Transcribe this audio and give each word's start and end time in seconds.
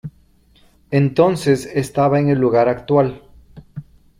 Entonces 0.89 1.67
estaba 1.67 2.17
en 2.17 2.29
el 2.29 2.39
lugar 2.39 2.67
actual. 2.67 3.21